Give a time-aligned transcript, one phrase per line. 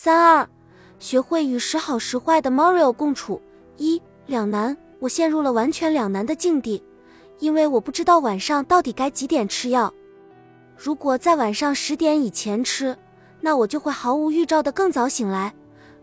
[0.00, 0.48] 三二，
[1.00, 3.42] 学会与时好时坏的 Mario 共处。
[3.78, 6.80] 一两难，我陷入了完全两难的境地，
[7.40, 9.92] 因为我不知道晚上到底该几点吃药。
[10.76, 12.96] 如果在晚上十点以前吃，
[13.40, 15.50] 那我就会毫无预兆的更早醒来；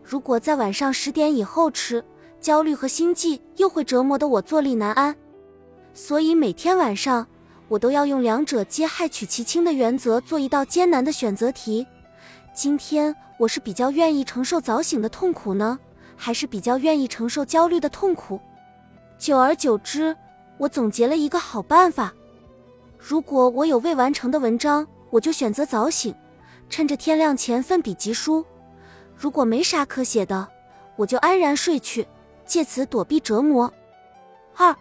[0.03, 2.03] 如果在晚上十点以后吃，
[2.41, 5.15] 焦虑和心悸又会折磨得我坐立难安。
[5.93, 7.25] 所以每天晚上，
[7.69, 11.87] 我都要用两者皆害取其轻的原则做一道艰难的选择题。
[12.53, 15.77] 今天我是比较愿意承受早醒的痛苦呢，
[16.15, 18.39] 还是比较愿意承受焦虑的痛苦？
[19.17, 20.15] 久而久之，
[20.57, 22.13] 我总结了一个好办法。
[22.97, 26.15] 如果我有未完成的文章，我就选择早醒，
[26.69, 28.43] 趁着天亮前奋笔疾书；
[29.17, 30.47] 如果没啥可写的，
[30.95, 32.07] 我就安然睡去，
[32.45, 33.71] 借此躲避折磨。
[34.55, 34.73] 二、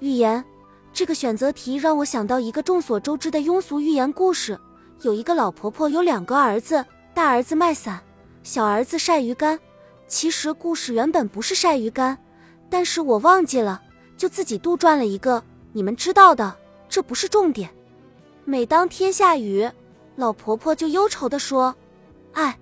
[0.00, 0.44] 寓言
[0.92, 4.58] 这个选择题让我想到一个众所周知的庸俗寓言故事：
[5.02, 6.84] 有一个老婆婆有两个儿子，
[7.20, 8.00] 大儿子卖伞，
[8.42, 9.60] 小儿子晒鱼干。
[10.06, 12.16] 其实故事原本不是晒鱼干，
[12.70, 13.82] 但是我忘记了，
[14.16, 16.56] 就自己杜撰了一个你们知道的。
[16.88, 17.68] 这不是重点。
[18.46, 19.70] 每当天下雨，
[20.16, 21.76] 老婆婆就忧愁地说
[22.32, 22.58] ：“哎，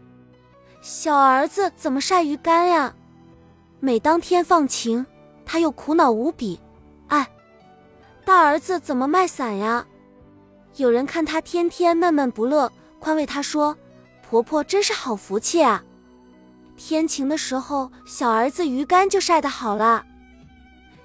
[0.81, 2.93] 小儿子怎么晒鱼干呀？”
[3.79, 5.07] 每当天放晴，
[5.47, 6.59] 她又苦恼无比
[7.07, 7.31] ：“哎，
[8.25, 9.87] 大儿子怎么卖伞呀？”
[10.75, 13.79] 有人看她天天闷闷不乐，宽慰她说
[14.29, 15.83] ：“婆婆真是好福气啊！
[16.77, 20.05] 天晴的时候，小儿子鱼竿就晒得好了；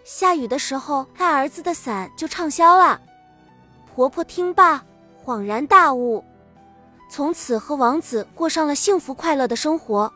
[0.04, 3.00] 下雨的时候，大儿子的伞就畅销了。”
[3.96, 4.84] 婆婆听罢，
[5.24, 6.22] 恍然大悟，
[7.10, 10.12] 从此和王子过上了幸福快乐的生活。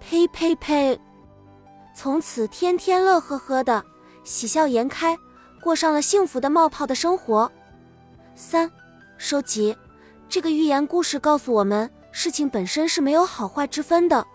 [0.00, 1.00] 呸呸呸！
[1.94, 3.84] 从此天天乐呵呵的，
[4.24, 5.16] 喜笑颜开，
[5.62, 7.48] 过上了幸福的冒泡的生活。
[8.34, 8.68] 三，
[9.18, 9.76] 收集
[10.28, 14.26] 这个寓言故事告诉我们，事情本身是没有好坏之分的，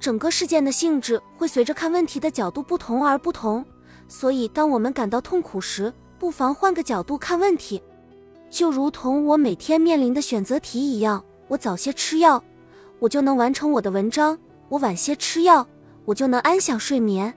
[0.00, 3.64] 整个事件的性质会随着看问题的角度不同而不同。
[4.08, 7.80] 所以，当我们感到痛苦时，不妨换个角度看问题，
[8.50, 11.24] 就如同我每天面临的选择题一样。
[11.48, 12.42] 我早些吃药，
[12.98, 14.36] 我就能完成我的文章；
[14.68, 15.66] 我晚些吃药，
[16.04, 17.32] 我就能安享睡眠。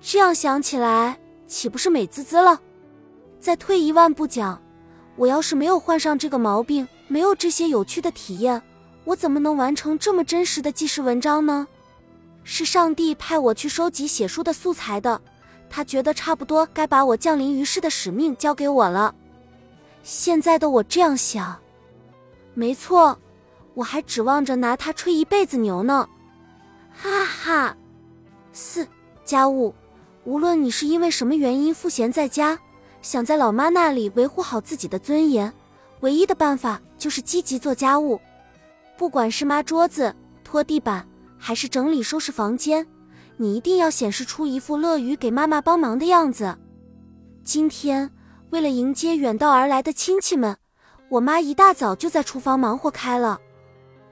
[0.00, 2.60] 这样想起来，岂不是美滋滋了？
[3.38, 4.62] 再退一万步讲，
[5.16, 8.62] 我要是没有患上这个毛病，没有这些有趣的体验，
[9.04, 11.66] 我怎么能完成这么真实的纪实文章呢？
[12.44, 15.20] 是上帝派我去收集写书的素材的。
[15.70, 19.14] 他觉得差不多该把我降临于世的使命交给我了。
[20.02, 21.58] 现在的我这样想，
[22.54, 23.18] 没错，
[23.74, 26.08] 我还指望着拿它吹一辈子牛呢。
[26.90, 27.76] 哈哈。
[28.52, 28.88] 四
[29.24, 29.74] 家务，
[30.24, 32.58] 无论你是因为什么原因赋闲在家，
[33.02, 35.52] 想在老妈那里维护好自己的尊严，
[36.00, 38.20] 唯一的办法就是积极做家务，
[38.96, 41.06] 不管是抹桌子、拖地板，
[41.38, 42.86] 还是整理收拾房间。
[43.36, 46.58] 你一定要显示出一副乐于给妈妈帮忙的样子。
[47.44, 48.10] 今天
[48.50, 50.56] 为了迎接远道而来的亲戚们，
[51.08, 53.40] 我妈一大早就在厨房忙活开了。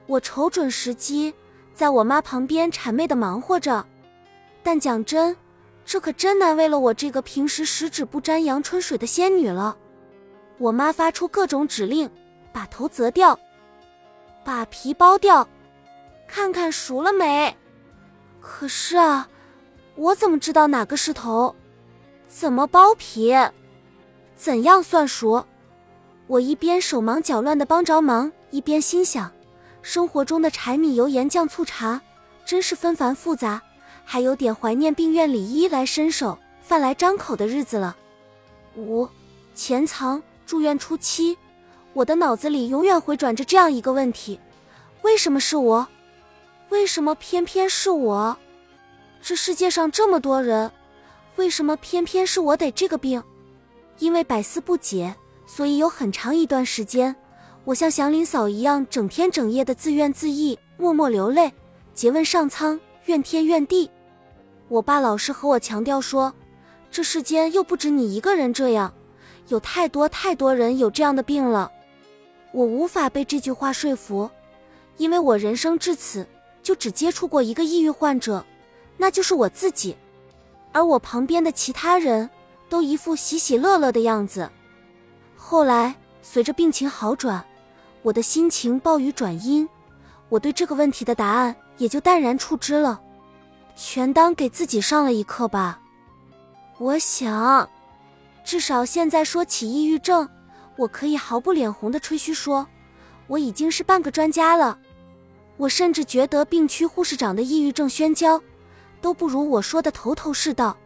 [0.05, 1.33] 我瞅准时机，
[1.73, 3.85] 在我妈旁边谄媚的忙活着。
[4.63, 5.35] 但讲真，
[5.83, 9.77] 这可真难为了我这个平时十指不沾阳春水的仙女了。
[10.57, 12.09] 我妈发出各种指令：
[12.57, 13.39] 把头择掉，
[14.43, 15.47] 把皮剥掉，
[16.27, 17.55] 看看熟了没。
[18.41, 19.29] 可是啊，
[19.93, 21.55] 我怎么知道哪个是头？
[22.27, 23.31] 怎么剥皮？
[24.35, 25.45] 怎样算熟？
[26.25, 29.31] 我一边手忙脚乱的帮着忙，一边心想：
[29.83, 32.01] 生活中的柴米油盐酱醋茶
[32.43, 33.61] 真是纷繁复杂，
[34.03, 37.95] 还有点怀念病院里衣来伸手、饭来张口的日子了。
[38.75, 39.07] 五，
[39.53, 41.37] 潜藏住院初期，
[41.97, 44.39] 我的脑子里永远回转着这样一个问题：
[45.01, 45.87] 为什么是我？
[46.69, 48.37] 为什么偏偏是我？
[49.19, 50.71] 这世界上这么多人，
[51.37, 53.23] 为什么偏偏是我得这个病？
[53.97, 55.15] 因为百思不解，
[55.47, 57.15] 所以有很长一段时间，
[57.63, 61.51] 我像祥林嫂一样，整天整夜的自怨自艾，默默流泪，
[61.95, 63.89] 诘问上苍，怨天怨地。
[64.67, 66.31] 我爸老是和我强调说，
[66.91, 68.93] 这世间又不止你一个人这样，
[69.47, 71.71] 有太多太多人有这样的病了。
[72.57, 74.27] 我无法被这句话说服，
[74.97, 76.25] 因为我人生至此。
[76.63, 78.43] 就只接触过一个抑郁患者，
[78.97, 79.95] 那就是我自己，
[80.73, 82.29] 而我旁边的其他人
[82.67, 84.51] 都一副喜喜乐乐的样子。
[85.37, 87.41] 后来随着病情好转，
[88.01, 89.69] 我的心情暴雨转阴，
[90.27, 92.99] 我对这个问题的答案也就淡然处之了，
[93.77, 95.79] 全当给自己上了一课吧。
[96.79, 97.69] 我想，
[98.43, 100.27] 至少现在说起抑郁症，
[100.77, 102.65] 我可以毫不脸红的吹嘘说，
[103.27, 104.79] 我已经是半个专家了。
[105.57, 108.41] 我甚至觉得病区护士长的抑郁症宣教，
[109.01, 110.77] 都不如我说的头头是道。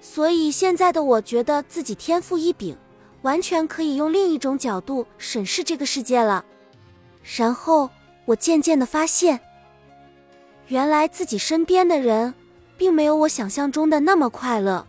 [0.00, 2.76] 所以现在的我觉得自己天赋异禀，
[3.22, 6.44] 完全可以用另一种角度审视这个世界了。
[7.36, 7.88] 然后
[8.24, 9.40] 我渐渐的发现，
[10.66, 12.34] 原来自己身边的人，
[12.76, 14.86] 并没有我想象中的那么快乐。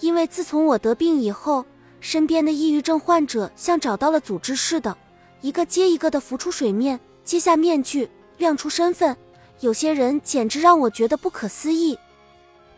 [0.00, 1.64] 因为自从我得病以后，
[2.00, 4.96] 身边的抑郁症患者像找到了组织似的，
[5.40, 9.16] 一个接一个的浮出水面，揭下面具，亮出身份。
[9.60, 11.98] 有些人简直让我觉得不可思议，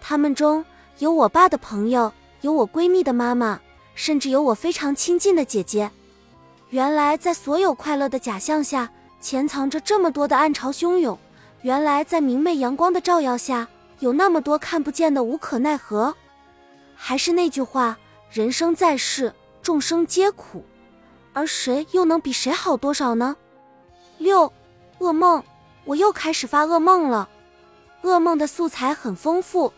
[0.01, 0.65] 他们中。
[0.99, 2.13] 有我爸的朋友，
[2.43, 3.59] 有我闺蜜的妈妈，
[3.95, 5.91] 甚至有我非常亲近的姐姐。
[6.69, 11.19] 原来，在所有快乐的假象下，潜藏着这么多的暗潮汹涌。
[11.63, 13.67] 原来，在明媚阳光的照耀下，
[14.01, 16.15] 有那么多看不见的无可奈何。
[16.95, 17.99] 还是那句话，
[18.33, 20.65] 人生在世，众生皆苦，
[21.33, 23.35] 而谁又能比谁好多少呢？
[24.19, 24.53] 六，
[25.01, 25.43] 噩梦，
[25.85, 27.29] 我又开始发噩梦了。
[28.05, 29.73] 噩梦的素材很丰富。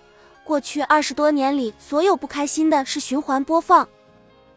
[0.44, 3.88] 过去二十多年里，所有不开心的是循环播放。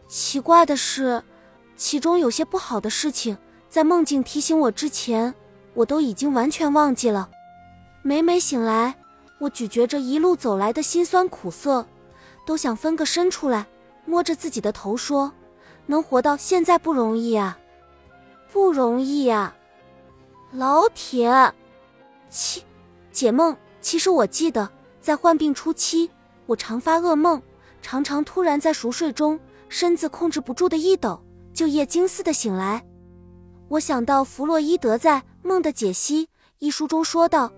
[0.08, 1.24] 奇怪的是，
[1.74, 3.38] 其中有些不好的事情，
[3.70, 5.34] 在梦境提醒我之前，
[5.72, 7.30] 我都已经完全忘记了。
[8.02, 8.94] 每每醒来，
[9.38, 11.86] 我咀嚼着一路走来的辛酸苦涩，
[12.44, 13.66] 都想分个身出来，
[14.06, 15.30] 摸着自己的头说
[15.84, 17.58] ：“能活到现在不容易啊，
[18.50, 19.54] 不容易啊，
[20.52, 21.52] 老铁。”
[22.30, 22.64] 七
[23.12, 24.70] 解梦，其实我记得。
[25.00, 26.10] 在患病初期，
[26.46, 27.40] 我常发噩梦，
[27.80, 29.38] 常常突然在熟睡中，
[29.68, 31.22] 身子控制不住的一抖，
[31.54, 32.84] 就夜惊似的醒来。
[33.68, 36.26] 我想到弗洛伊德在《梦的解析》
[36.58, 37.52] 一书中说道：“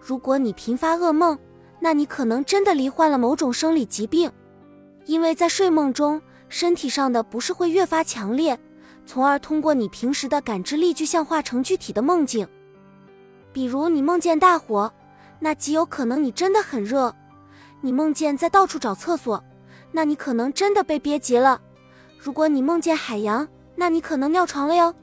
[0.00, 1.38] 如果你频发噩梦，
[1.78, 4.32] 那你可能真的罹患了某种生理疾病，
[5.06, 8.58] 因为在睡梦中，身体上的不适会越发强烈，
[9.06, 12.46] 从而通过你平时的感知力具象化成具体的梦境。
[13.52, 14.92] 比如你梦见大火。”
[15.40, 17.14] 那极有可能你真的很热，
[17.82, 19.44] 你梦见在到处找厕所，
[19.92, 21.60] 那你可能真的被憋急了。
[22.18, 24.94] 如果你梦见海洋，那你可能尿床了哟。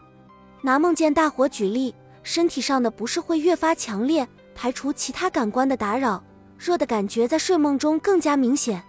[0.62, 1.94] 拿梦见大火举例，
[2.24, 6.24] 身体上的不适会越发强烈，排除其他感官的打扰，
[6.58, 8.82] 热的感觉在睡梦中更加明显。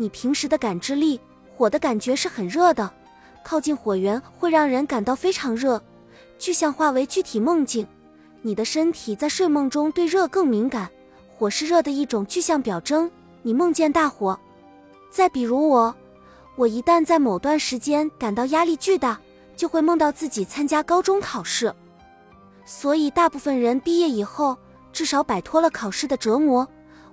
[0.00, 1.20] 你平时的感知力，
[1.56, 2.88] 火的感觉是很热的，
[3.42, 5.82] 靠近火源会让人感到非常热，
[6.38, 7.84] 具象化为具体梦境。
[8.42, 10.88] 你的身体在睡梦中对热更敏感，
[11.36, 13.10] 火是热的一种具象表征。
[13.42, 14.38] 你梦见大火。
[15.10, 15.92] 再比如我，
[16.54, 19.18] 我一旦在某段时间感到压力巨大，
[19.56, 21.74] 就会梦到自己参加高中考试。
[22.64, 24.56] 所以大部分人毕业以后
[24.92, 26.68] 至少摆脱了考试的折磨，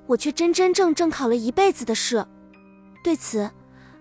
[0.05, 2.23] 我却真真正正考了一辈子的试。
[3.05, 3.47] 对此，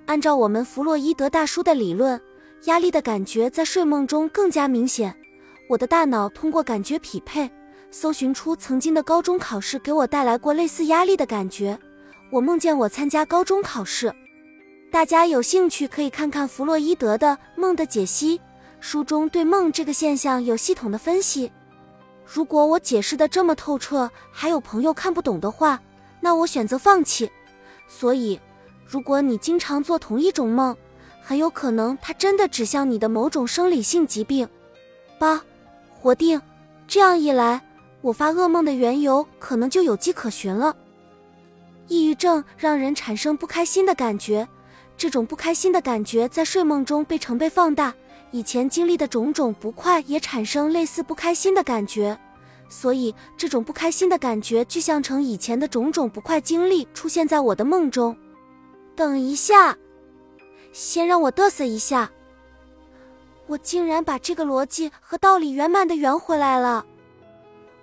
[0.06, 2.18] 按照我们弗洛伊德大叔的理论，
[2.64, 5.14] 压力的感觉在睡梦中更加明显。
[5.68, 7.50] 我的大脑通过感觉匹配，
[7.90, 11.78] 搜寻出曾经的高中考试给我带来过类似压力的感觉。
[12.30, 14.10] 我梦见我参加高中考试。
[14.90, 18.38] 大家有兴趣可以看看弗洛伊德的《梦的解析》，
[18.80, 21.52] 书中对梦这个现象有系统的分析。
[22.24, 25.78] 如果我解释的这么透彻，还有朋友看不懂的话，
[26.22, 27.30] 那我选择放弃。
[27.86, 28.40] 所以，
[28.86, 30.76] 如果你经常做同一种梦，
[31.22, 34.48] 很有可能它真的指向你的某种生理性疾病。
[35.18, 35.42] 八。
[35.88, 36.38] 活定，
[36.86, 37.62] 这样一来，
[38.02, 40.76] 我发噩梦的缘由可能就有迹可循了。
[41.88, 44.46] 抑郁症让人产生不开心的感觉，
[44.98, 47.94] 这种不开心的感觉在睡梦中被成倍放大，
[48.32, 52.18] 以前经历的种种不快也产生类似不开心的感觉，
[52.68, 58.14] 所以这种不开心的感觉具象成以前的种种不快经历出现在我的梦中。
[58.96, 59.76] 等一下，
[60.72, 62.10] 先让我嘚瑟一下。
[63.46, 66.86] 我竟然把这个逻辑和道理圆满的圆回来了。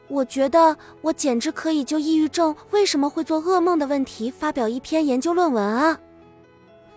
[0.08, 5.98] 我觉得我简直可以就抑郁症为什么会做噩梦的问题发表一篇研究论文啊！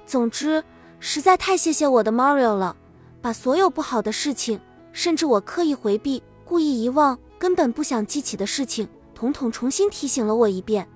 [0.04, 0.64] 总之，
[0.98, 2.76] 实在太谢谢我的 Mario 了，
[3.20, 4.60] 把所有不好的事情，
[4.92, 10.88] 甚至我刻意回避、故意遗忘、根本不想记起的事情，统统重新提醒了我一遍。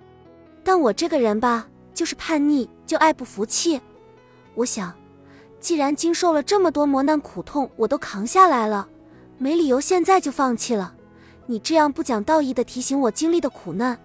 [0.64, 3.80] 但我这个人吧，就是叛逆，就爱不服气。
[4.56, 4.92] 我想。
[5.60, 8.88] 既然经受了这么多磨难苦痛，我都扛下来了，
[9.38, 10.94] 没理由现在就放弃了。
[11.46, 13.98] 你这样不讲道义的提醒我经历的苦难，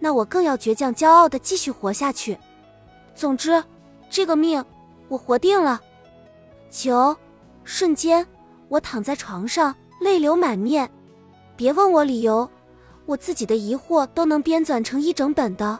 [0.00, 2.36] 那我更要倔强骄傲的继续活下去。
[3.14, 3.62] 总之，
[4.10, 4.64] 这个命
[5.06, 5.80] 我活定了。
[6.72, 7.16] 九，
[7.62, 8.26] 瞬间
[8.66, 10.90] 我躺在床上，泪流满面。
[11.54, 12.50] 别问我理由，
[13.06, 15.78] 我自己的疑惑都能编纂成一整本的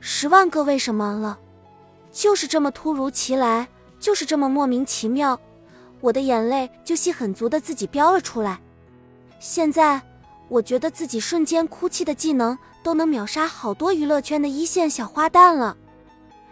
[0.00, 1.38] 十万个为什么了，
[2.16, 3.68] 就是这么突如其来。
[3.98, 5.40] 就是这么莫名其妙，
[6.00, 8.60] 我的眼泪就戏很足的自己飙了出来。
[9.40, 10.00] 现在
[10.48, 15.76] 我觉得自己瞬间哭泣的技能都能秒杀好多娱乐圈的一线小花旦了。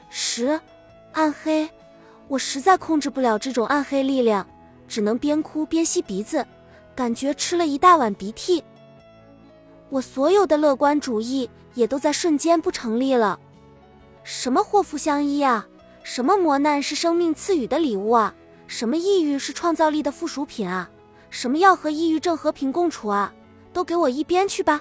[0.08, 0.58] 十，
[1.12, 1.68] 暗黑，
[2.26, 4.44] 我实在控制不了这种暗黑力量，
[4.88, 6.44] 只能边哭边吸鼻子，
[6.96, 8.64] 感觉吃了一大碗鼻涕。
[9.90, 13.38] 我所有的乐观主义也都在瞬间不成立了。
[14.24, 15.66] 什么祸福相依啊？
[16.02, 18.34] 什么磨难是生命赐予的礼物啊？
[18.66, 20.90] 什么抑郁是创造力的附属品啊？
[21.28, 23.32] 什么要和抑郁症和平共处啊？
[23.72, 24.80] 都给我一边去吧！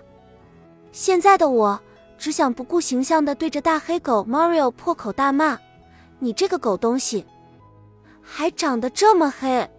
[0.92, 1.80] 现在的我
[2.18, 5.60] 只想不顾形象的对着大黑狗 Mario 破口大骂
[6.20, 7.26] ：“你这个狗东西，
[8.22, 9.70] 还长得这么黑，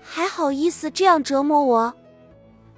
[0.00, 1.94] 还好意思这样折磨我！”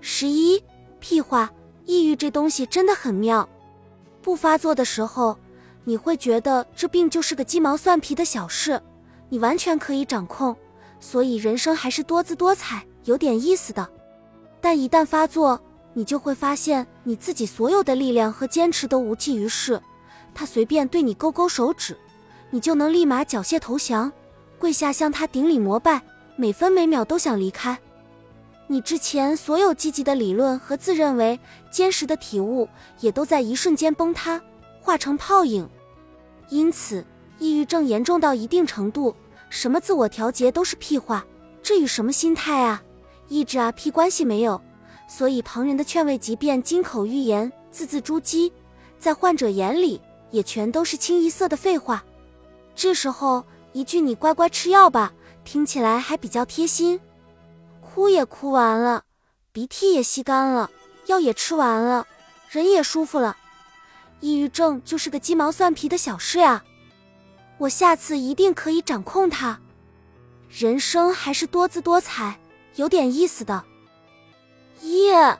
[0.00, 0.62] 十一。
[0.98, 1.52] 屁话，
[1.84, 3.46] 抑郁这东西真的很妙。
[4.22, 5.38] 不发作的时候，
[5.84, 8.80] 你会觉得这病就是个鸡毛蒜皮的小事，
[9.28, 10.56] 你完全可以掌控，
[10.98, 13.88] 所以人生还是多姿多彩、有点意思的。
[14.60, 15.60] 但一旦发作，
[15.92, 19.80] 你就会发现你自己所有的力量和坚持都无济于事。
[20.34, 21.96] 他随便对你勾勾手指，
[22.50, 24.10] 你就能立马缴械投降，
[24.58, 26.02] 跪下向他顶礼膜拜，
[26.34, 27.78] 每分每秒都想离开。
[28.66, 31.38] 你之前所有积极的理论和自认为
[31.70, 32.66] 坚实的体悟，
[33.00, 34.40] 也都在一瞬间崩塌，
[34.80, 35.68] 化成泡影。
[36.54, 37.04] 因此，
[37.40, 39.12] 抑郁症严重到一定程度，
[39.50, 41.26] 什么自我调节都是屁话。
[41.64, 42.80] 这与什么心态啊、
[43.26, 44.62] 意志啊屁关系没有。
[45.08, 48.52] 所以，旁人的劝慰，即便金口玉言、字字珠玑，
[49.00, 52.04] 在患者眼里也全都是清一色的废话。
[52.76, 57.00] 这时候，一句“你乖乖吃药吧”，听起来还比较贴心。
[57.80, 59.02] 哭也哭完了，
[59.50, 60.70] 鼻涕也吸干了，
[61.06, 62.06] 药也吃完了，
[62.48, 63.36] 人也舒服了。
[64.24, 66.64] 抑郁症就是个鸡毛蒜皮的小事呀，
[67.58, 69.60] 我下次一定可以掌控它。
[70.48, 72.40] 人生还是多姿多彩，
[72.76, 73.62] 有点意思的。
[74.80, 75.38] 耶，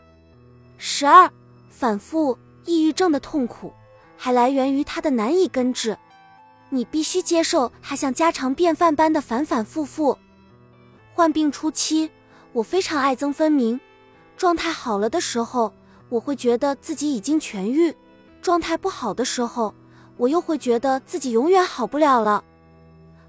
[0.77, 1.31] 十二，
[1.71, 3.73] 反复抑郁症的痛苦
[4.19, 5.97] 还来源于它的难以根治，
[6.69, 10.19] 你必须接受它像家常便饭般的反反复复。
[11.15, 12.11] 患病初期。
[12.53, 13.81] 我非常爱憎分明，
[14.37, 15.73] 状态好了的时候，
[16.09, 17.93] 我会觉得自己已经痊愈；
[18.45, 19.75] 状态不好的时候，
[20.19, 22.45] 我又会觉得自己永远好不了了。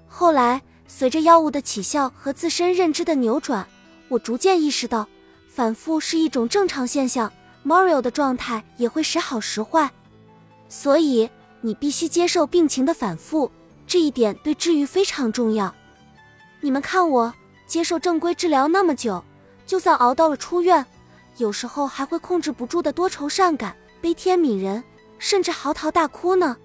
[0.06, 3.66] 后来，随着药物的起效和自身认知的扭转，
[4.08, 5.08] 我逐渐意识到，
[5.48, 7.32] 反复是一种正常现象。
[7.64, 9.90] Mario 的状态也会时好时坏，
[10.68, 11.28] 所以
[11.62, 13.50] 你必须接受病情的反复，
[13.86, 15.74] 这一点对治愈非常重要。
[16.60, 17.32] 你们看我。
[17.66, 19.20] 接受正规治疗那么久，
[19.66, 20.86] 就算熬到了出院，
[21.38, 24.84] 有时候还会控制不住的多愁善感、悲天悯人，
[25.18, 26.56] 甚至嚎啕大哭呢。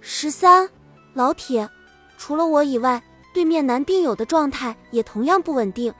[0.00, 0.68] 十三，
[1.14, 1.68] 老铁，
[2.16, 3.02] 除了我以外，
[3.34, 5.92] 对面男病友的状态也同样不稳定。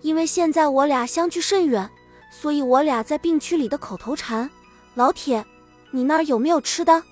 [0.00, 1.88] 因为现在我俩相距甚远，
[2.30, 4.50] 所以我俩在病区里的口头禅
[4.94, 5.44] “老铁，
[5.90, 7.02] 你那儿有没有吃的”，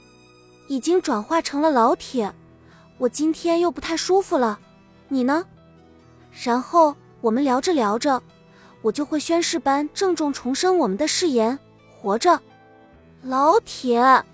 [0.69, 2.35] 已经转化成了“老铁，
[2.99, 4.59] 我今天又不太舒服了，
[5.09, 5.45] 你呢？
[6.43, 8.21] 然后我们聊着聊着，
[8.83, 11.59] 我就会宣誓般郑重重申我们的誓言：
[12.01, 12.41] 活着，
[13.23, 14.25] 老铁。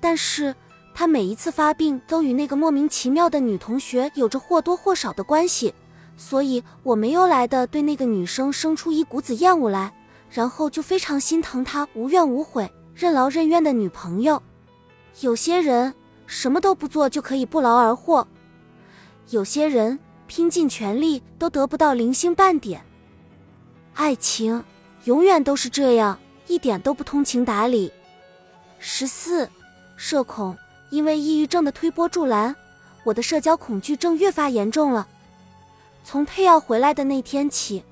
[0.00, 0.54] 但是
[0.94, 5.74] 他每一次发病都与那个莫名其妙的女同学有着或多或少的关系，
[6.16, 9.92] 所以我没由来的对那个女生生出一股子厌恶来，
[10.30, 14.42] 然后就非常心疼她无怨无悔、任劳任怨的女朋友。
[15.20, 15.94] 有些人
[16.26, 18.26] 什么都不做就可以不劳而获，
[19.30, 19.98] 有些人。
[20.30, 22.84] 拼尽全力都得不到零星半点，
[23.94, 24.62] 爱情
[25.04, 27.90] 永远都是这样，一点都不通情达理。
[28.78, 29.48] 十四，
[29.96, 30.56] 社恐，
[30.90, 32.54] 因为抑郁症的推波助澜，
[33.04, 35.06] 我的社交恐惧症越发严重了。
[36.04, 37.84] 从配药回来的那天起，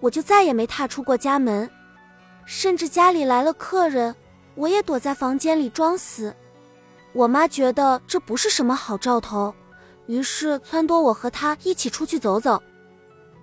[0.00, 1.70] 我就再也没踏出过家门，
[2.44, 4.14] 甚至家里来了客人，
[4.54, 6.34] 我也躲在房间里装死。
[7.12, 9.54] 我妈觉得这不是什么好兆头。
[10.06, 12.60] 于是撺掇我和她一起出去走走，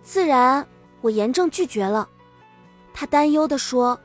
[0.04, 0.68] 自然
[1.00, 2.08] 我严正拒绝了。
[2.94, 3.98] 她担忧地说：“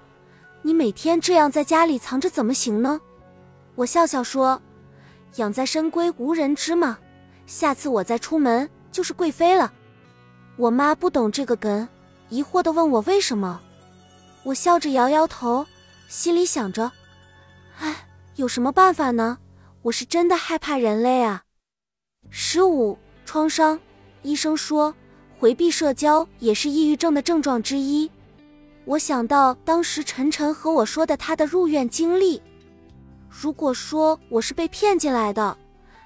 [0.65, 3.01] 你每天这样在家里藏着怎么行呢？”
[3.77, 4.63] 我笑笑说
[5.37, 6.99] ：“养在深闺无人知嘛，
[7.47, 9.73] 下次我再出门就是贵妃了。”
[10.57, 11.87] 我妈不懂这个梗，
[12.31, 13.61] 疑惑地问我为什么。
[14.45, 15.67] 我笑着摇摇头，
[16.09, 16.93] 心里想着
[17.81, 18.07] ：“哎，
[18.37, 19.39] 有什么办法呢？
[19.83, 21.45] 我是真的害怕人类啊。”
[22.31, 23.79] 十五创伤，
[24.23, 24.95] 医生说
[25.39, 28.11] 回避社交也是抑郁症的症状之一。
[28.87, 32.41] 我想到当时晨晨和我说的他的入院经历。
[33.29, 35.57] 如果说我是被骗进来的，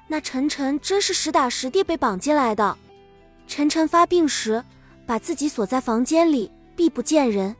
[0.06, 2.76] 那晨晨真是实打实地被绑进来的。
[3.46, 4.62] 晨晨发病时，
[5.06, 7.54] 把自己锁在房间里，避不见人，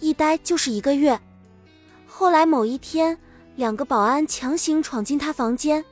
[0.00, 1.18] 一待就是一个月。
[2.06, 3.16] 后来某一天，
[3.56, 5.84] 两个保安强行闯进他房间，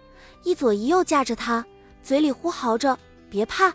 [0.42, 1.64] 一左一右架着他，
[2.02, 2.98] 嘴里呼嚎着
[3.30, 3.72] ：“别怕，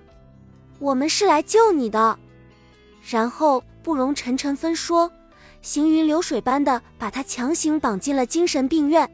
[0.79, 2.19] 我们是来救你的。”
[3.09, 5.09] 然后不容沉沉分说，
[5.61, 9.09] 行云流水般的把他强行绑进了精神病院。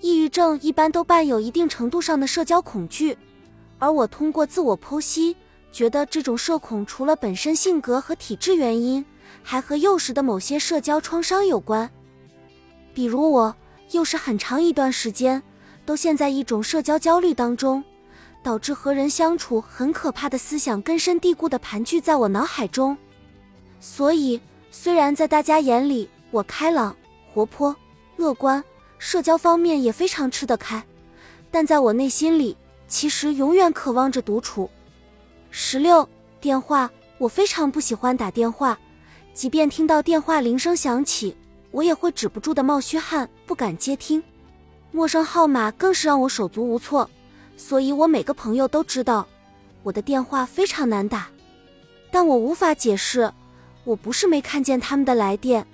[0.00, 3.18] 抑郁症一般都伴有一定程度上的社交恐惧，
[3.80, 5.36] 而我通过自我剖析，
[5.72, 9.04] 觉得这种社恐除了本身性格和体质原因，
[9.42, 11.90] 还和幼时的某些社交创伤有关。
[12.94, 13.56] 比如我
[13.90, 15.42] 幼时很长一段时间
[15.84, 17.82] 都陷在一种社交焦虑当中，
[18.40, 22.96] 导致和人相处很可怕的思想根深蒂固的盘踞在我脑海中。
[23.80, 24.40] 所以，
[24.70, 26.96] 虽然在大家眼里我开朗、
[27.32, 27.74] 活泼、
[28.16, 28.62] 乐观。
[28.98, 30.82] 社交方面也非常吃得开，
[31.50, 32.56] 但在我内心里，
[32.88, 34.70] 其实永远渴望着独处。
[35.50, 36.08] 十六
[36.40, 38.76] 电话，我非常不喜欢打电话，
[39.34, 41.36] 即便听到电话铃声响起，
[41.70, 44.20] 我也会止不住的冒虚汗，不敢接听。
[44.92, 47.08] 陌生号码更是让我手足无措，
[47.58, 49.28] 所以我每个朋友都知道
[49.82, 51.28] 我的电话非常难打，
[52.10, 53.30] 但我无法解释，
[53.86, 55.64] 我不是没看见他们的来电，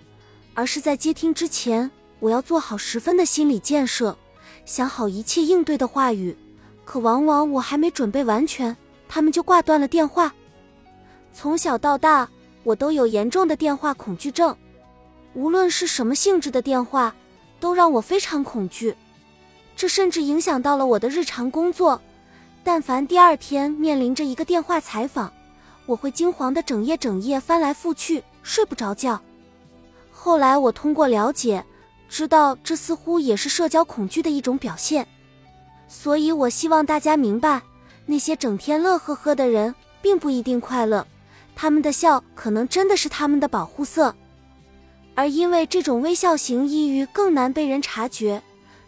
[0.52, 1.90] 而是在接听之前。
[2.20, 4.16] 我要做好十分的心理建设，
[4.64, 6.36] 想好一切应对的话语，
[6.84, 8.76] 可往往我还没准备完全，
[9.08, 10.32] 他们就挂断了电话。
[11.32, 12.28] 从小到大，
[12.62, 14.54] 我都有严重的电话恐惧症，
[15.32, 17.12] 无论是什么性质的电话，
[17.58, 18.94] 都让我非常恐惧。
[19.74, 22.00] 这甚至影响到了我的日常工作。
[22.62, 25.32] 但凡第二天面临着一个电话采访，
[25.86, 29.20] 我会惊惶的整夜整夜翻来覆去，睡不着觉。
[30.10, 31.64] 后来我通过了解。
[32.08, 35.08] 知道这似乎也是社交恐惧的一种表现，
[35.88, 37.62] 所以我希望大家明白，
[38.04, 41.06] 那些整天乐呵呵的人并不一定快乐，
[41.56, 44.14] 他们的笑可能真的是他们的保护色。
[45.14, 48.42] 而因为这种微笑型抑郁更难被人察觉，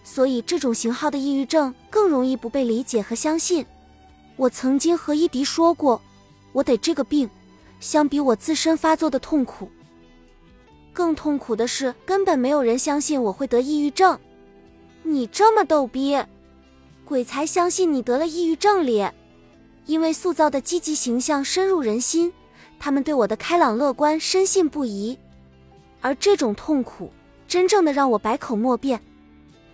[0.04, 3.64] 所以这种型号的抑郁症更容易不被理解和相信。
[4.36, 5.98] 我曾经和伊迪说过，
[6.54, 7.28] 我得这个病，
[7.80, 9.68] 相比我自身发作的痛苦。
[10.92, 14.16] 更痛苦的是，根本没有人相信我会得抑郁症。
[15.02, 16.16] 你这么逗逼，
[17.04, 19.12] 鬼才相信你得了抑郁症咧！
[19.86, 22.32] 因为塑造的积极形象深入人心，
[22.78, 25.18] 他们对我的开朗乐观深信不疑。
[26.00, 27.10] 而这种痛苦，
[27.48, 29.00] 真正的让我百口莫辩。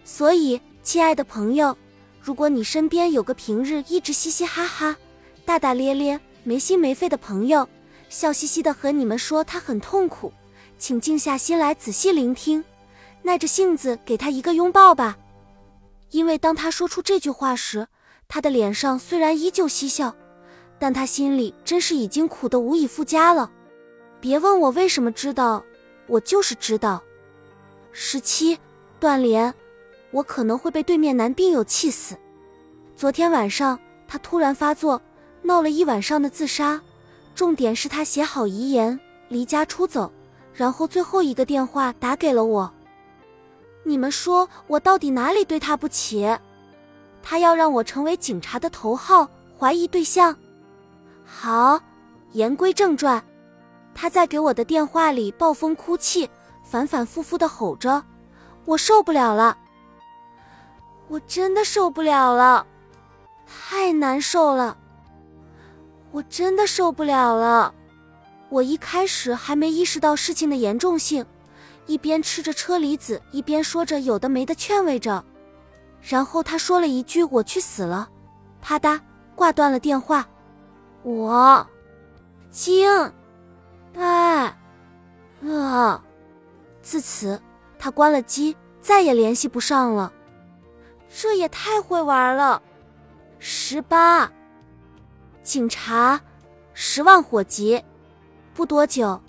[0.02, 1.76] 所以，亲爱的朋友，
[2.22, 4.96] 如果你身边有个平日一直嘻嘻哈哈、
[5.44, 7.68] 大大咧咧、没心没肺的朋友，
[8.08, 10.32] 笑嘻嘻的和你们说他很痛苦。
[10.78, 12.64] 请静下心来仔细聆听，
[13.22, 15.18] 耐着性子给他一个拥抱吧。
[16.10, 17.86] 因为当他说出这句话时，
[18.26, 20.14] 他的脸上虽然依旧嬉笑，
[20.78, 23.50] 但他心里真是已经苦得无以复加了。
[24.20, 25.62] 别问我为什么知道，
[26.06, 27.02] 我就是知道。
[27.92, 28.58] 十七，
[28.98, 29.52] 断联，
[30.10, 32.16] 我可能会被对面男病友气死。
[32.96, 35.00] 昨天晚上他突然发作，
[35.42, 36.80] 闹了一晚上的自杀，
[37.34, 38.98] 重点是他写好遗言，
[39.28, 40.12] 离家出走。
[40.52, 42.70] 然后最后一个电话打给了我，
[43.84, 46.36] 你们说我到底哪里对他不起？
[47.22, 50.36] 他要让我成为警察的头号怀疑对象。
[51.24, 51.80] 好，
[52.32, 53.22] 言归正传，
[53.94, 56.28] 他在给我的电话里暴风哭泣，
[56.62, 58.02] 反反复复的吼着
[58.66, 59.56] ：“我受不了了，
[61.08, 62.66] 我真的受不了了，
[63.46, 64.76] 太难受了，
[66.10, 67.74] 我真的受不了了。”
[68.50, 71.24] 我一开始还没意识到事情的严重性，
[71.86, 75.24] 一边吃着车厘子，一边说着有的没的劝慰着。
[76.02, 78.08] 然后他说了一句“我去死了”，
[78.60, 79.00] 啪嗒
[79.36, 80.26] 挂断了电话。
[81.02, 81.64] 我
[82.50, 82.88] 惊
[83.92, 84.52] 呆
[85.40, 86.02] 了。
[86.82, 87.40] 自此，
[87.78, 90.12] 他关了机，再也联系不上了。
[91.08, 92.60] 这也太会玩了。
[93.38, 94.30] 十八，
[95.50, 96.20] 警察，
[96.74, 97.82] 十万火急。
[98.54, 99.20] 不多久，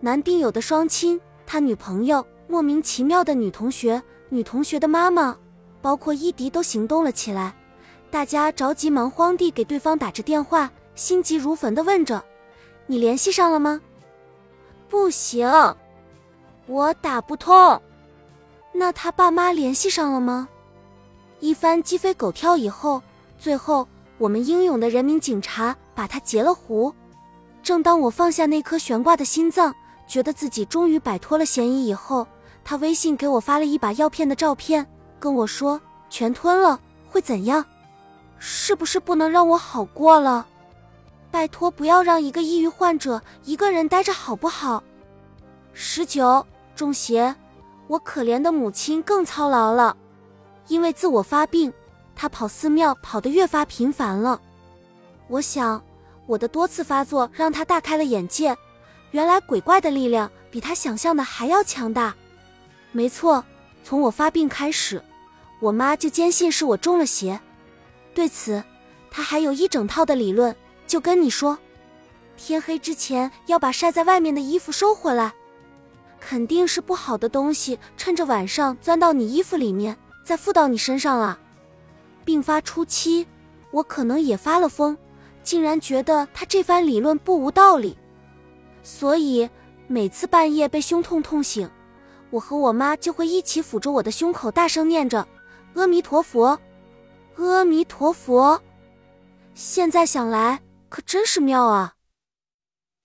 [0.00, 5.34] 男病友的双亲、他女朋友、莫名其妙的女同学、女同学的妈妈，
[5.80, 7.56] 包括伊迪都行动了起来。
[8.10, 12.22] 大家着急忙慌地给对方打着电话，心急如焚地问着
[12.84, 13.80] ：“你联系上了吗
[14.86, 15.50] ？”“不行，
[16.66, 17.80] 我打不通。
[18.74, 20.46] ”“那他爸妈联系上了吗？”
[21.40, 23.02] 一番鸡飞狗跳以后，
[23.38, 23.88] 最后
[24.20, 26.94] 我们英勇的人民警察把他截了胡。
[27.62, 29.74] 正当我放下那颗悬挂的心脏，
[30.06, 32.26] 觉得自己终于摆脱了嫌疑以后，
[32.62, 34.86] 他微信给我发了一把药片的照片，
[35.18, 35.80] 跟我说
[36.10, 36.78] 全吞了
[37.08, 37.64] 会怎样？
[38.38, 40.46] 是不是不能让我好过了？
[41.30, 44.84] 拜托，不要让一个抑郁患者一个人待着好不好？
[45.72, 47.34] 十九，中邪。
[47.86, 49.96] 我可怜的母亲更操劳了，
[50.68, 51.72] 因为自我发病，
[52.20, 54.38] 他跑寺庙跑得越发频繁了。
[55.26, 55.82] 我想，
[56.26, 58.54] 我的多次发作让他大开了眼界，
[59.12, 62.14] 原来鬼怪的力量比他想象的还要强大。
[62.92, 63.42] 没错，
[63.82, 65.02] 从我发病开始，
[65.60, 67.40] 我妈就坚信是我中了邪。
[68.12, 68.62] 对此，
[69.10, 70.54] 她还有一整套的理论，
[70.86, 71.56] 就跟你说，
[72.36, 75.32] 天黑之前要把晒在外面的衣服收回来。
[76.20, 81.38] 肯定是不好的东西，趁着晚上钻到你衣服里面，再附到你身上了。
[82.30, 83.26] 病发初期，
[83.72, 84.96] 我可能也发了疯，
[85.42, 87.98] 竟然觉得他这番理论不无道理。
[88.84, 89.50] 所以
[89.88, 91.68] 每次半夜被胸痛痛醒，
[92.30, 95.26] 我和我妈就会一起抚着我的胸口，大声念着
[95.74, 96.60] “阿弥陀佛，
[97.34, 98.62] 阿弥陀佛”。
[99.54, 101.94] 现在想来，可真是妙啊！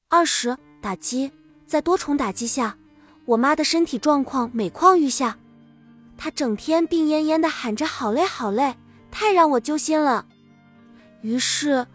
[0.08, 1.32] 二十打击，
[1.66, 2.78] 在多重打击下。
[3.26, 5.40] 我妈的身体状况每况愈下，
[6.16, 8.76] 她整天病恹恹的喊着“好累好累”，
[9.18, 10.26] 太让我揪心了。
[11.22, 11.88] 于是，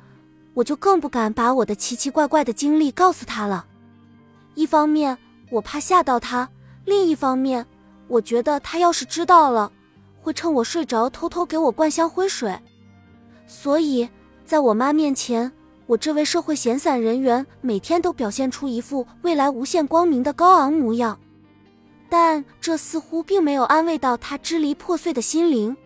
[0.54, 3.66] 我就更不敢把我的奇奇怪怪的经历告诉她了。
[4.54, 5.18] 一方面
[5.50, 6.48] 我怕吓到她，
[6.87, 7.66] 另一方面
[8.09, 9.70] 我觉得她要是知道了，
[10.22, 12.59] 会趁我睡着偷偷给我灌香灰水。
[13.46, 14.09] 所以，
[14.46, 15.52] 在我妈面前。
[15.87, 21.18] 我这位社会闲散人员每天都表现出一副未来无限光明的高昂模样，
[22.09, 25.76] 但这似乎并没有安慰到他支离破碎的心灵。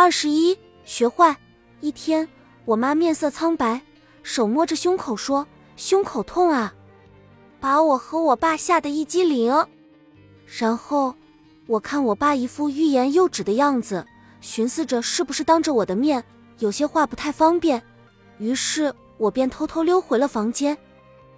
[0.00, 1.36] 二十一学坏
[1.80, 2.28] 一天，
[2.64, 3.82] 我妈面色苍白，
[4.22, 6.72] 手摸着胸口说：“胸口痛啊！”
[7.58, 9.52] 把我和我爸吓得一激灵。
[10.46, 11.12] 然后
[11.66, 14.06] 我看我爸一副欲言又止的样子，
[14.40, 16.22] 寻思着是不是当着我的面
[16.60, 17.82] 有些话不太方便，
[18.38, 18.94] 于是。
[19.16, 20.78] 我便偷偷溜回了房间，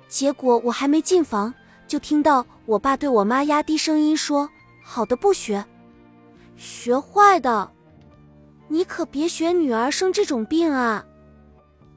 [0.06, 1.54] 结果我还没进房，
[1.88, 4.46] 就听到我爸对我妈压低声音说
[4.84, 5.64] ：“好的不学，
[6.58, 7.72] 学坏的，
[8.72, 11.04] 你可别学女儿生这种病啊！”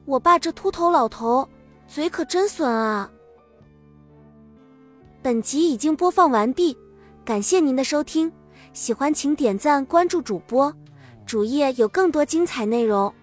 [0.04, 1.48] 我爸这秃头老头
[1.86, 3.08] 嘴可真损啊！
[5.22, 6.76] 本集已经播放完毕，
[7.24, 8.30] 感谢您的收听，
[8.72, 10.74] 喜欢请点赞关注主播，
[11.24, 13.14] 主页有更多精彩内容。